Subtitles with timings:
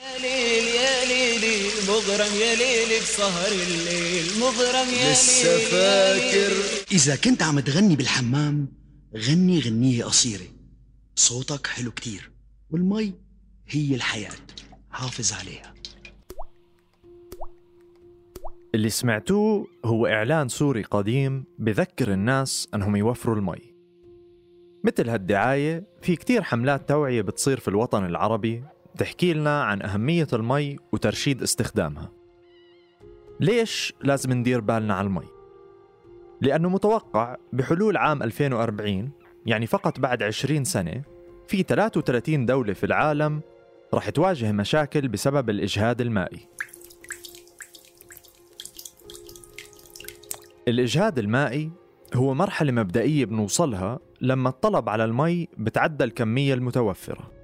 [0.00, 6.52] يا ليل يا ليلي مغرم يا ليلي بسهر الليل مغرم يا لسه فاكر؟
[6.92, 8.68] إذا كنت عم تغني بالحمام
[9.16, 10.46] غني غنية قصيرة.
[11.14, 12.30] صوتك حلو كتير
[12.70, 13.14] والمي
[13.68, 14.32] هي الحياة.
[14.90, 15.74] حافظ عليها.
[18.74, 23.74] اللي سمعتوه هو إعلان سوري قديم بذكر الناس أنهم يوفروا المي.
[24.84, 28.64] مثل هالدعاية في كتير حملات توعية بتصير في الوطن العربي
[28.98, 32.12] تحكي لنا عن أهمية المي وترشيد استخدامها.
[33.40, 35.28] ليش لازم ندير بالنا على المي؟
[36.40, 39.10] لأنه متوقع بحلول عام 2040
[39.46, 41.02] يعني فقط بعد 20 سنة
[41.48, 43.40] في 33 دولة في العالم
[43.94, 46.48] رح تواجه مشاكل بسبب الإجهاد المائي.
[50.68, 51.70] الإجهاد المائي
[52.14, 57.39] هو مرحلة مبدئية بنوصلها لما الطلب على المي بتعدى الكمية المتوفرة.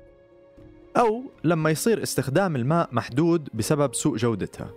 [0.96, 4.70] أو لما يصير استخدام الماء محدود بسبب سوء جودتها.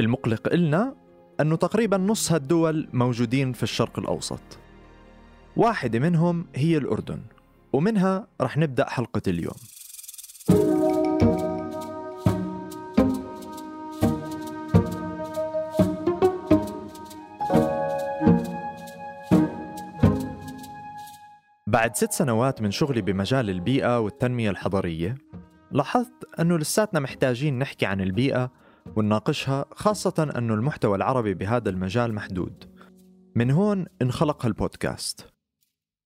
[0.00, 0.94] المقلق إلنا
[1.40, 4.40] أنه تقريبا نص هالدول موجودين في الشرق الأوسط.
[5.56, 7.22] واحدة منهم هي الأردن
[7.72, 9.54] ومنها رح نبدأ حلقة اليوم.
[21.72, 25.18] بعد ست سنوات من شغلي بمجال البيئة والتنمية الحضرية
[25.70, 28.52] لاحظت أنه لساتنا محتاجين نحكي عن البيئة
[28.96, 32.64] ونناقشها خاصة أنه المحتوى العربي بهذا المجال محدود.
[33.34, 35.26] من هون انخلق هالبودكاست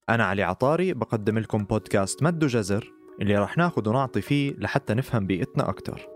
[0.09, 5.27] أنا علي عطاري بقدم لكم بودكاست مد جزر اللي رح ناخد ونعطي فيه لحتى نفهم
[5.27, 6.09] بيئتنا أكتر.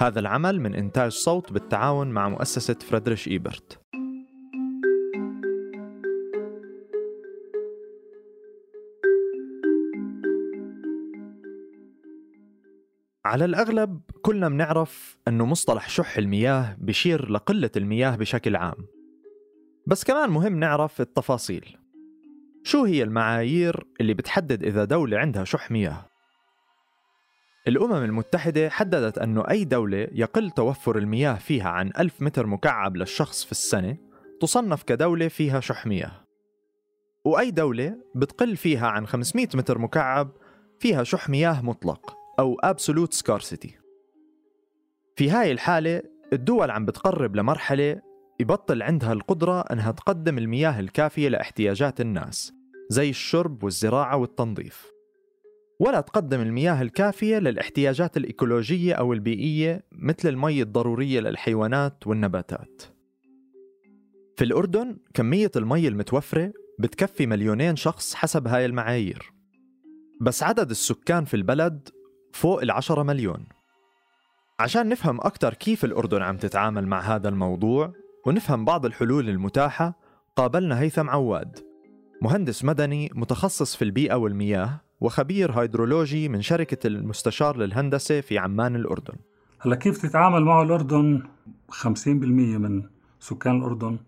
[0.00, 3.81] هذا العمل من إنتاج صوت بالتعاون مع مؤسسة فريدريش إيبرت.
[13.24, 18.86] على الأغلب كلنا بنعرف أنه مصطلح شح المياه بشير لقلة المياه بشكل عام.
[19.86, 21.76] بس كمان مهم نعرف التفاصيل.
[22.64, 26.06] شو هي المعايير اللي بتحدد إذا دولة عندها شح مياه؟
[27.68, 33.44] الأمم المتحدة حددت أنه أي دولة يقل توفر المياه فيها عن ألف متر مكعب للشخص
[33.44, 33.96] في السنة
[34.40, 36.24] تصنف كدولة فيها شح مياه.
[37.24, 40.30] وأي دولة بتقل فيها عن 500 متر مكعب
[40.78, 42.21] فيها شح مياه مطلق.
[42.42, 43.70] أو absolute scarcity.
[45.16, 48.02] في هاي الحالة الدول عم بتقرب لمرحلة
[48.40, 52.52] يبطل عندها القدرة أنها تقدم المياه الكافية لإحتياجات الناس
[52.88, 54.92] زي الشرب والزراعة والتنظيف.
[55.80, 62.82] ولا تقدم المياه الكافية للإحتياجات الإيكولوجية أو البيئية مثل المي الضرورية للحيوانات والنباتات.
[64.36, 69.32] في الأردن كمية المي المتوفرة بتكفي مليونين شخص حسب هاي المعايير.
[70.20, 71.88] بس عدد السكان في البلد
[72.32, 73.46] فوق العشرة مليون.
[74.60, 77.92] عشان نفهم أكثر كيف الأردن عم تتعامل مع هذا الموضوع
[78.26, 79.94] ونفهم بعض الحلول المتاحة
[80.36, 81.58] قابلنا هيثم عواد
[82.22, 89.14] مهندس مدني متخصص في البيئة والمياه وخبير هيدرولوجي من شركة المستشار للهندسة في عمان الأردن.
[89.60, 91.22] هلا كيف تتعامل معه الأردن؟
[91.70, 92.82] 50% من
[93.20, 93.98] سكان الأردن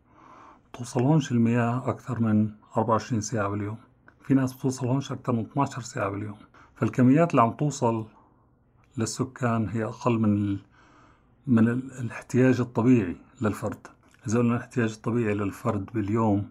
[0.73, 3.77] توصلهمش المياه أكثر من 24 ساعة باليوم.
[4.23, 6.37] في ناس بتوصلهمش أكثر من 12 ساعة باليوم.
[6.77, 8.07] فالكميات اللي عم توصل
[8.99, 10.59] للسكان هي أقل من.
[11.47, 11.93] من ال...
[12.01, 13.87] الاحتياج الطبيعي للفرد
[14.29, 16.51] إذا قلنا الاحتياج الطبيعي للفرد باليوم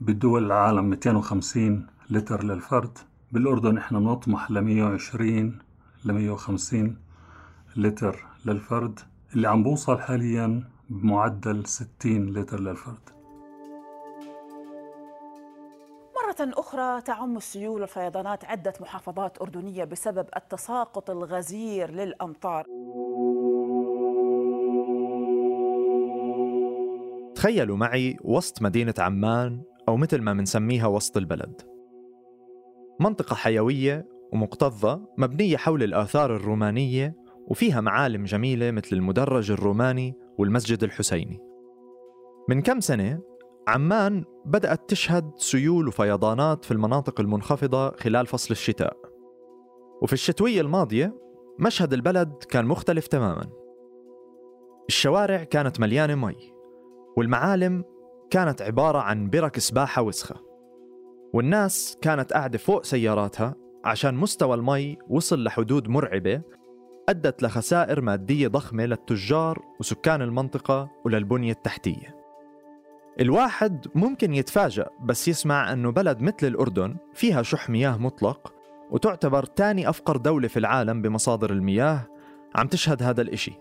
[0.00, 2.98] بدول العالم 250 لتر للفرد
[3.32, 5.58] بالأردن إحنا بنطمح ل 120
[6.04, 6.96] ل 150
[7.76, 9.00] لتر للفرد
[9.34, 11.88] اللي عم بوصل حاليا بمعدل 60
[12.32, 13.17] لتر للفرد
[16.40, 22.64] أخرى تعم السيول والفيضانات عدة محافظات أردنية بسبب التساقط الغزير للأمطار.
[27.34, 31.62] تخيلوا معي وسط مدينة عمان أو مثل ما منسميها وسط البلد.
[33.00, 37.14] منطقة حيوية ومكتظة مبنية حول الآثار الرومانية
[37.46, 41.38] وفيها معالم جميلة مثل المدرج الروماني والمسجد الحسيني.
[42.48, 43.20] من كم سنة
[43.68, 48.96] عمان بدأت تشهد سيول وفيضانات في المناطق المنخفضة خلال فصل الشتاء.
[50.02, 51.14] وفي الشتوية الماضية
[51.58, 53.46] مشهد البلد كان مختلف تماما.
[54.88, 56.52] الشوارع كانت مليانة مي
[57.16, 57.84] والمعالم
[58.30, 60.36] كانت عبارة عن برك سباحة وسخة.
[61.34, 63.54] والناس كانت قاعدة فوق سياراتها
[63.84, 66.42] عشان مستوى المي وصل لحدود مرعبة
[67.08, 72.17] أدت لخسائر مادية ضخمة للتجار وسكان المنطقة وللبنية التحتية.
[73.20, 78.54] الواحد ممكن يتفاجأ بس يسمع أنه بلد مثل الأردن فيها شح مياه مطلق
[78.90, 82.06] وتعتبر تاني أفقر دولة في العالم بمصادر المياه
[82.54, 83.52] عم تشهد هذا الإشي.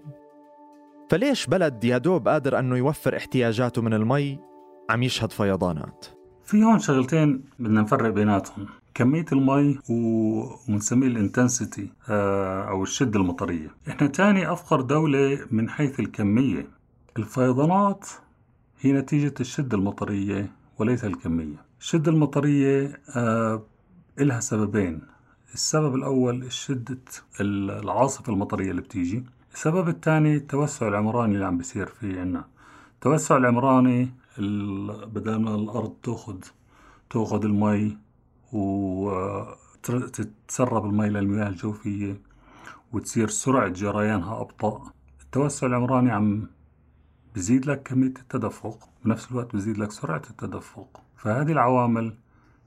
[1.10, 4.40] فليش بلد يا دوب قادر أنه يوفر احتياجاته من المي؟
[4.90, 6.06] عم يشهد فيضانات.
[6.44, 8.66] في هون شغلتين بدنا نفرق بيناتهم.
[8.94, 11.90] كمية المي ومنسميه الانتنسيتي
[12.70, 13.70] أو الشدة المطرية.
[13.88, 16.68] إحنا تاني أفقر دولة من حيث الكمية.
[17.18, 18.08] الفيضانات
[18.80, 21.66] هي نتيجة الشدة المطرية وليس الكمية.
[21.80, 23.64] الشدة المطرية آه
[24.20, 25.02] إلها سببين.
[25.54, 26.98] السبب الأول شدة
[27.42, 29.24] العاصفة المطرية اللي بتيجي.
[29.54, 32.46] السبب الثاني التوسع العمراني اللي عم بيصير في عنا.
[32.96, 34.10] التوسع العمراني
[35.08, 36.38] بدل ما الأرض تأخذ
[37.10, 37.98] تأخذ المي
[39.84, 42.22] وتتسرب المي للمياه الجوفية
[42.94, 44.92] وتصير سرعة جريانها أبطأ.
[45.22, 46.48] التوسع العمراني عم
[47.38, 51.02] بزيد لك كمية التدفق بنفس الوقت بزيد لك سرعة التدفق.
[51.18, 52.14] فهذه العوامل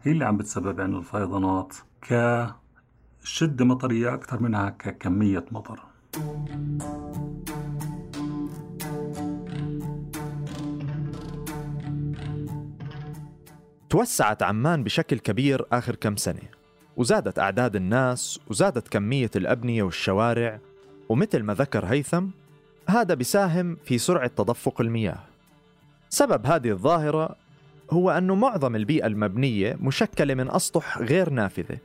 [0.02, 5.80] هي اللي عم بتسبب عنا الفيضانات كشدة مطرية أكثر منها ككمية مطر.
[13.90, 16.42] توسعت عمان بشكل كبير آخر كم سنة
[16.96, 20.60] وزادت أعداد الناس وزادت كمية الأبنية والشوارع
[21.08, 22.26] ومثل ما ذكر هيثم
[22.90, 25.18] هذا بيساهم في سرعة تدفق المياه.
[26.08, 27.36] سبب هذه الظاهرة
[27.90, 31.78] هو أنه معظم البيئة المبنية مشكلة من أسطح غير نافذة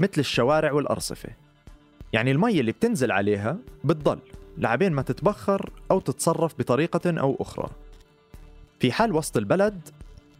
[0.00, 1.28] مثل الشوارع والأرصفة.
[2.12, 4.18] يعني المي اللي بتنزل عليها بتضل
[4.58, 7.70] لعبين ما تتبخر أو تتصرف بطريقة أو أخرى.
[8.80, 9.88] في حال وسط البلد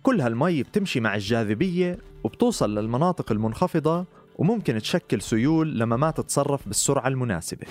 [0.02, 4.04] كل هالمي بتمشي مع الجاذبية وبتوصل للمناطق المنخفضة
[4.36, 7.66] وممكن تشكل سيول لما ما تتصرف بالسرعة المناسبة.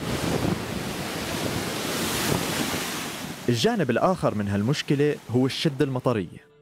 [3.49, 6.53] الجانب الآخر من هالمشكلة هو الشدة المطرية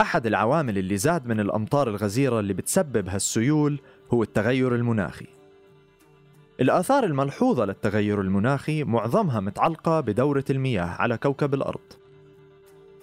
[0.00, 3.78] أحد العوامل اللي زاد من الأمطار الغزيرة اللي بتسبب هالسيول
[4.14, 5.26] هو التغير المناخي.
[6.60, 11.92] الآثار الملحوظة للتغير المناخي معظمها متعلقة بدورة المياه على كوكب الأرض.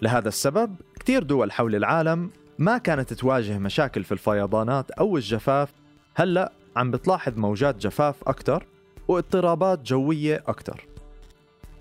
[0.01, 2.29] لهذا السبب كتير دول حول العالم
[2.59, 5.69] ما كانت تواجه مشاكل في الفيضانات أو الجفاف
[6.15, 8.65] هلأ عم بتلاحظ موجات جفاف أكثر
[9.07, 10.92] واضطرابات جوية أكثر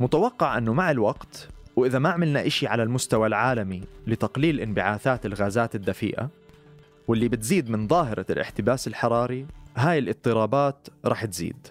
[0.01, 6.31] متوقع أنه مع الوقت وإذا ما عملنا إشي على المستوى العالمي لتقليل انبعاثات الغازات الدفيئة
[7.09, 9.47] واللي بتزيد من ظاهرة الاحتباس الحراري
[9.77, 11.67] هاي الاضطرابات رح تزيد.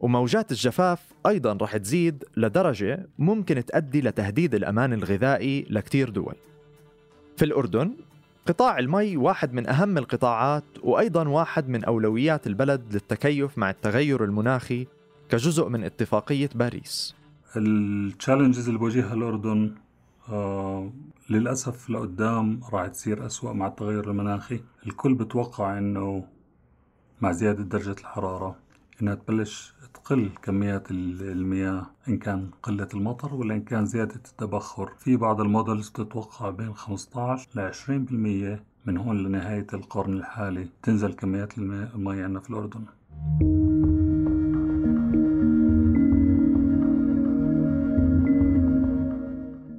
[0.00, 6.34] وموجات الجفاف أيضا رح تزيد لدرجة ممكن تؤدي لتهديد الأمان الغذائي لكتير دول.
[7.36, 7.96] في الأردن
[8.46, 14.86] قطاع المي واحد من أهم القطاعات وأيضا واحد من أولويات البلد للتكيف مع التغير المناخي
[15.28, 17.14] كجزء من اتفاقية باريس.
[17.56, 19.74] ال challenges اللي بواجهها الأردن
[20.28, 20.92] آه
[21.30, 24.60] للأسف لقدام راح تصير أسوأ مع التغير المناخي.
[24.86, 26.24] الكل بتوقع أنه
[27.20, 28.56] مع زيادة درجة الحرارة
[29.02, 34.92] إنها تبلش تقل كميات المياه إن كان قلة المطر ولا إن كان زيادة التبخر.
[34.98, 41.12] في بعض ال models بتتوقع بين 15 ل 20% من هون لنهاية القرن الحالي تنزل
[41.12, 42.84] كميات المي عندنا في الأردن.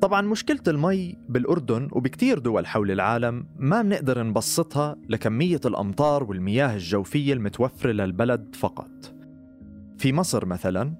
[0.08, 7.34] طبعا مشكلة المي بالأردن وبكتير دول حول العالم ما بنقدر نبسطها لكمية الأمطار والمياه الجوفية
[7.34, 9.16] المتوفرة للبلد فقط.
[9.98, 10.94] في مصر مثلا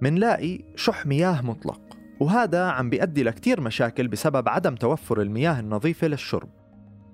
[0.00, 1.80] منلاقي شح مياه مطلق
[2.20, 6.48] وهذا عم بيؤدي لكتير مشاكل بسبب عدم توفر المياه النظيفة للشرب.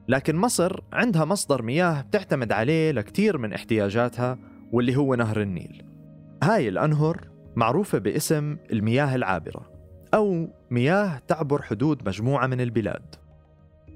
[0.09, 4.39] لكن مصر عندها مصدر مياه بتعتمد عليه لكتير من احتياجاتها
[4.73, 5.83] واللي هو نهر النيل.
[6.43, 9.78] هاي الأنهر معروفة باسم المياه العابرة.
[10.15, 13.15] أو مياه تعبر حدود مجموعة من البلاد.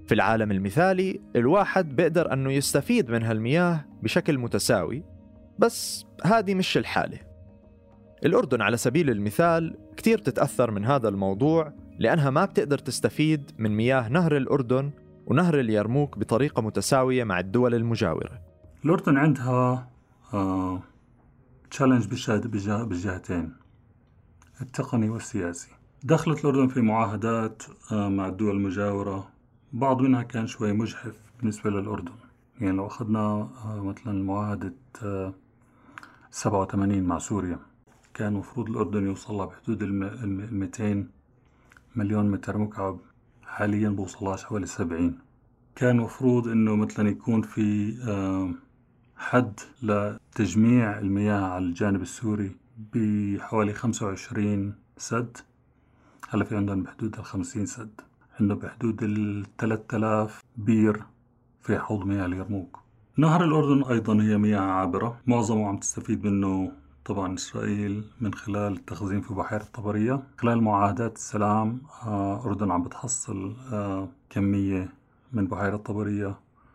[0.07, 5.03] في العالم المثالي الواحد بيقدر أنه يستفيد من هالمياه بشكل متساوي
[5.59, 7.19] بس هذه مش الحالة.
[8.25, 14.09] الأردن على سبيل المثال كتير تتأثر من هذا الموضوع لأنها ما بتقدر تستفيد من مياه
[14.09, 14.91] نهر الأردن
[15.27, 18.41] ونهر اليرموك بطريقة متساوية مع الدول المجاورة.
[18.85, 19.89] الأردن عندها
[21.71, 22.07] تشالنج
[22.47, 23.53] بالجهتين
[24.61, 25.71] التقني والسياسي.
[26.05, 29.29] دخلت الأردن في معاهدات آه، مع الدول المجاورة.
[29.73, 32.13] بعض منها كان شوي مجحف بالنسبة للأردن.
[32.61, 33.19] يعني لو أخذنا
[33.65, 35.35] آه، مثلا معاهدة آه،
[36.31, 37.59] سبعة وثمانين مع سوريا
[38.15, 41.11] كان مفروض الأردن يوصل بحدود الميتين
[41.97, 42.99] مليون متر مكعب.
[43.43, 45.19] حاليا بوصلهاش حوالي سبعين.
[45.77, 47.95] كان مفروض إنه مثلا يكون في
[49.17, 52.57] حد لتجميع المياه على الجانب السوري
[52.95, 55.37] بحوالي خمسة وعشرين سد.
[56.35, 58.01] هلا في عندهم بحدود ال 50 سد.
[58.41, 61.03] عندهم بحدود ال 3000 بير
[61.61, 62.79] في حوض مياه اليرموك.
[63.17, 65.21] نهر الأردن أيضا هي مياه عابرة.
[65.27, 66.73] معظمه عم تستفيد منه
[67.05, 70.23] طبعا إسرائيل من خلال التخزين في بحيرة طبرية.
[70.39, 74.89] خلال معاهدات السلام آه، الأردن عم بتحصل آه، كمية
[75.33, 76.35] من بحيرة طبرية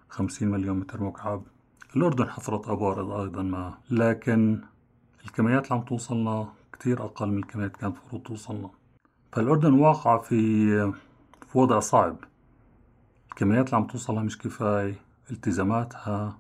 [0.09, 1.43] 50 مليون متر مكعب.
[1.95, 3.77] الأردن حفرت أبار أيضا ما.
[3.89, 4.61] لكن
[5.25, 8.69] الكميات اللي عم توصلنا كتير أقل من الكميات كانت المفروض توصلنا.
[9.37, 10.37] فالأردن واقعة في
[11.47, 12.17] في وضع صعب.
[13.29, 14.95] الكميات اللي عم توصلها مش كفاية
[15.31, 16.37] التزاماتها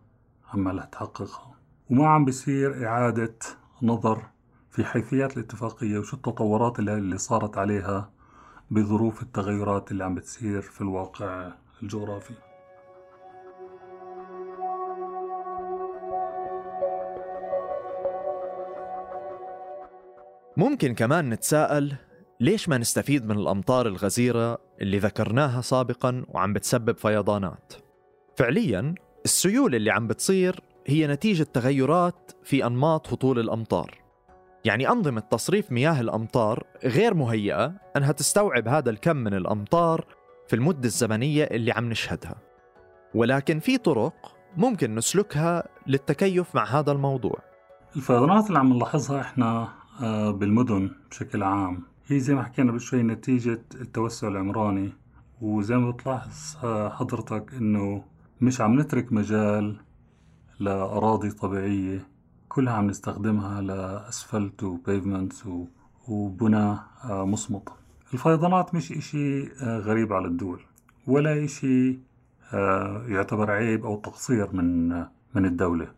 [0.53, 1.55] عمالها تحققها.
[1.89, 3.35] وما عم بيصير إعادة
[3.81, 4.21] نظر
[4.71, 8.09] في حيثيات الاتفاقية وشو التطورات اللي صارت عليها
[8.71, 11.51] بظروف التغيرات اللي عم بتصير في الواقع
[11.83, 12.33] الجغرافي.
[20.57, 22.06] ممكن كمان نتساءل
[22.39, 27.73] ليش ما نستفيد من الأمطار الغزيرة اللي ذكرناها سابقا وعم بتسبب فيضانات؟
[28.35, 33.91] فعليا السيول اللي عم بتصير هي نتيجة تغيرات في أنماط هطول الأمطار.
[34.65, 40.05] يعني أنظمة تصريف مياه الأمطار غير مهيئة أنها تستوعب هذا الكم من الأمطار
[40.47, 42.35] في المدة الزمنية اللي عم نشهدها.
[43.15, 47.39] ولكن في طرق ممكن نسلكها للتكيف مع هذا الموضوع.
[47.95, 49.69] الفيضانات اللي عم نلاحظها إحنا
[50.01, 54.93] آه، بالمدن بشكل عام هي زي ما حكينا بشوي نتيجة التوسع العمراني
[55.41, 58.03] وزي ما بتلاحظ آه، حضرتك إنه
[58.41, 59.77] مش عم نترك مجال
[60.59, 62.07] لأراضي طبيعية
[62.49, 65.43] كلها عم نستخدمها لأسفلت وبيفمنتس
[66.07, 66.57] وبنى
[67.03, 67.69] آه، مصمت.
[68.13, 70.61] الفيضانات مش إشي غريب على الدول
[71.07, 71.99] ولا إشي
[73.07, 74.89] يعتبر عيب أو تقصير من
[75.35, 75.91] من الدولة.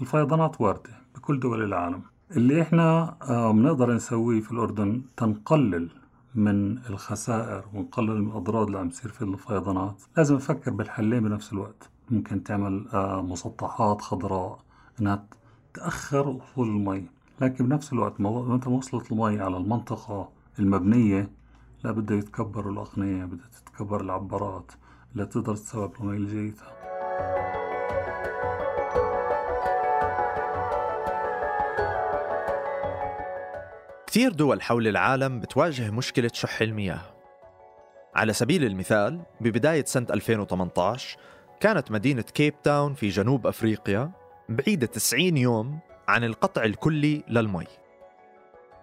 [0.00, 2.02] الفيضانات واردة بكل دول العالم.
[2.30, 5.90] اللي إحنا آه، بنقدر نسويه في الأردن تنقلل
[6.34, 10.02] من الخسائر ونقلل من الأضرار اللي عم تصير في الفيضانات.
[10.16, 11.90] لازم نفكر بالحلين بنفس الوقت.
[12.10, 14.58] ممكن تعمل آه، مسطحات خضراء
[15.00, 15.24] إنها
[15.74, 17.06] تأخر وصول المي.
[17.40, 20.28] لكن بنفس الوقت متى وصلت المي على المنطقة
[20.58, 21.30] المبنية
[21.84, 24.72] لا بده يتكبروا الأقنية بدها تتكبر العبارات
[25.12, 26.52] اللي تقدر تستوعب المي اللي
[34.16, 37.00] كثير دول حول العالم بتواجه مشكلة شح المياه.
[38.14, 41.18] على سبيل المثال ببداية سنة 2018
[41.60, 44.10] كانت مدينة كيب تاون في جنوب أفريقيا
[44.48, 47.66] بعيدة 90 يوم عن القطع الكلي للمي.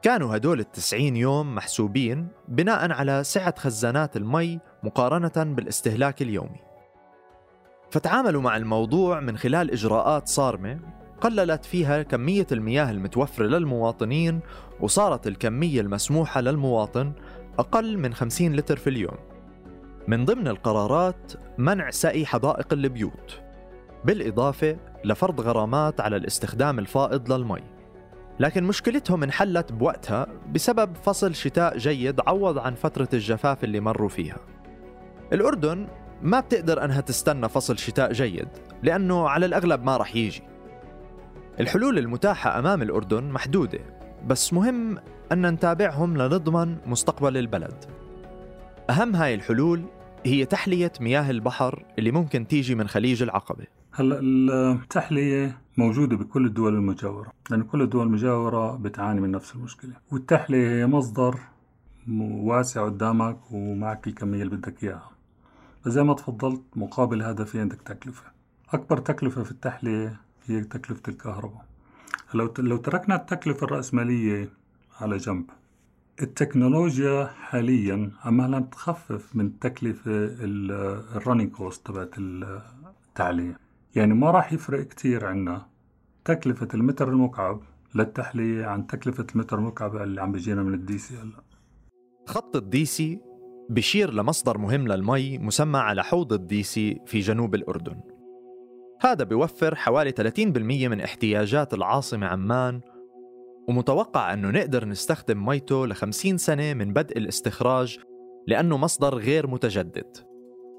[0.01, 6.59] كانوا هدول التسعين يوم محسوبين بناء على سعة خزانات المي مقارنة بالاستهلاك اليومي.
[7.91, 10.79] فتعاملوا مع الموضوع من خلال إجراءات صارمة
[11.21, 14.39] قللت فيها كمية المياه المتوفرة للمواطنين
[14.79, 17.11] وصارت الكمية المسموحة للمواطن
[17.59, 19.17] أقل من 50 لتر في اليوم.
[20.07, 23.41] من ضمن القرارات منع سقي حدائق البيوت.
[24.05, 27.61] بالإضافة لفرض غرامات على الاستخدام الفائض للمي.
[28.39, 34.37] لكن مشكلتهم انحلت بوقتها بسبب فصل شتاء جيد عوض عن فترة الجفاف اللي مروا فيها.
[35.33, 35.87] الأردن
[36.21, 38.47] ما بتقدر أنها تستنى فصل شتاء جيد
[38.83, 40.52] لأنه على الأغلب ما رح يجي.
[41.59, 43.79] الحلول المتاحة أمام الأردن محدودة
[44.27, 44.97] بس مهم
[45.31, 47.85] أن نتابعهم لنضمن مستقبل البلد.
[48.89, 49.83] أهم هاي الحلول
[50.25, 53.65] هي تحلية مياه البحر اللي ممكن تيجي من خليج العقبة.
[53.91, 54.19] هلا
[54.71, 59.93] التحلية موجودة بكل الدول المجاورة لأن كل الدول المجاورة بتعاني من نفس المشكلة.
[60.11, 61.39] والتحلية هي مصدر
[62.21, 65.09] واسع قدامك ومعك الكمية اللي بدك إياها.
[65.85, 68.23] فزي ما تفضلت مقابل هذا في عندك تكلفة.
[68.73, 71.65] أكبر تكلفة في التحلية هي تكلفة الكهرباء.
[72.33, 74.49] لو لو تركنا التكلفة الرأسمالية
[75.01, 75.45] على جنب
[76.21, 80.11] التكنولوجيا حاليا عمالها تخفف من تكلفة
[81.15, 83.59] ال running cost تبعت التحلية
[83.95, 85.65] يعني ما راح يفرق كتير عنا
[86.25, 87.61] تكلفة المتر المكعب
[87.95, 91.43] للتحلية عن تكلفة المتر المكعب اللي عم بيجينا من الديسي هلا.
[92.27, 93.19] خط الديسي
[93.69, 98.01] بشير لمصدر مهم للمي مسمى على حوض الديسي في جنوب الأردن.
[99.05, 100.39] هذا بيوفر حوالي 30%
[100.87, 102.81] من احتياجات العاصمة عمان
[103.67, 107.99] ومتوقع أنه نقدر نستخدم ميته ل 50 سنة من بدء الاستخراج
[108.47, 110.17] لأنه مصدر غير متجدد.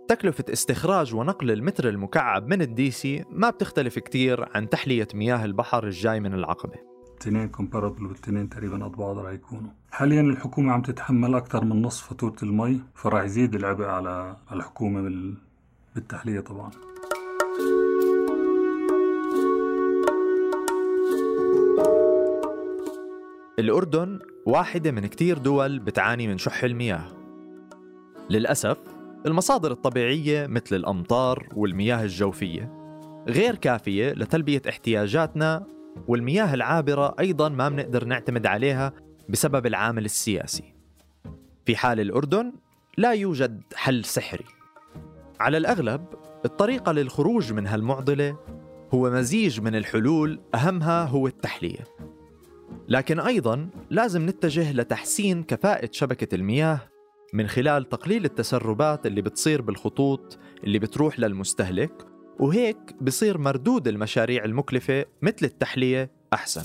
[0.09, 6.21] تكلفة استخراج ونقل المتر المكعب من الديسي ما بتختلف كتير عن تحلية مياه البحر الجاي
[6.21, 6.79] من العقبة.
[7.13, 9.71] الاثنين comparable والاثنين تقريبا قد بعض راح يكونوا.
[9.91, 15.11] حاليا الحكومة عم تتحمل أكثر من نصف فاتورة المي فراح يزيد العبء على الحكومة
[15.95, 16.71] بالتحلية طبعا.
[23.59, 27.05] الأردن واحدة من كتير دول بتعاني من شح المياه.
[28.31, 28.79] للأسف
[29.27, 32.73] المصادر الطبيعية مثل الأمطار والمياه الجوفية
[33.29, 35.67] غير كافية لتلبية احتياجاتنا
[36.09, 38.93] والمياه العابرة أيضا ما بنقدر نعتمد عليها
[39.29, 40.75] بسبب العامل السياسي.
[41.67, 42.53] في حال الأردن
[42.99, 44.45] لا يوجد حل سحري.
[45.41, 46.05] على الأغلب
[46.45, 48.37] الطريقة للخروج من هالمعضلة
[48.95, 51.85] هو مزيج من الحلول أهمها هو التحلية.
[52.89, 56.81] لكن أيضا لازم نتجه لتحسين كفاءة شبكة المياه
[57.35, 62.07] من خلال تقليل التسربات اللي بتصير بالخطوط اللي بتروح للمستهلك
[62.41, 66.65] وهيك بصير مردود المشاريع المكلفة مثل التحلية أحسن.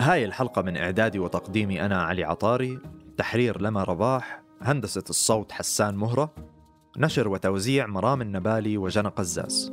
[0.00, 2.78] هاي الحلقة من إعدادي وتقديمي أنا علي عطاري.
[3.18, 6.34] تحرير لما رباح هندسة الصوت حسان مهرة
[6.98, 9.72] نشر وتوزيع مرام النبالي وجنى قزاز